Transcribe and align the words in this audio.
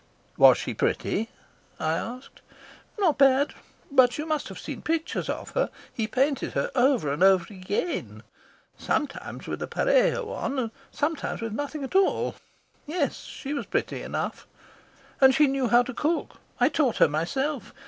"Was 0.35 0.57
she 0.57 0.73
pretty?" 0.73 1.29
I 1.79 1.93
asked. 1.93 2.41
"Not 2.97 3.19
bad. 3.19 3.53
But 3.91 4.17
you 4.17 4.25
must 4.25 4.47
have 4.47 4.57
seen 4.59 4.81
pictures 4.81 5.29
of 5.29 5.51
her. 5.51 5.69
He 5.93 6.07
painted 6.07 6.53
her 6.53 6.71
over 6.73 7.13
and 7.13 7.21
over 7.21 7.45
again, 7.53 8.23
sometimes 8.79 9.45
with 9.45 9.61
a 9.61 10.19
on 10.25 10.57
and 10.57 10.71
sometimes 10.89 11.39
with 11.39 11.53
nothing 11.53 11.83
at 11.83 11.93
all. 11.93 12.33
Yes, 12.87 13.25
she 13.25 13.53
was 13.53 13.67
pretty 13.67 14.01
enough. 14.01 14.47
And 15.21 15.35
she 15.35 15.45
knew 15.45 15.67
how 15.67 15.83
to 15.83 15.93
cook. 15.93 16.37
I 16.59 16.67
taught 16.67 16.97
her 16.97 17.07
myself. 17.07 17.71